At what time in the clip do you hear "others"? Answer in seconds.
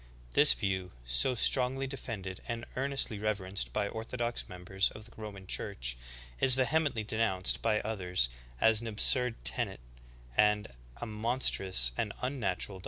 7.81-8.27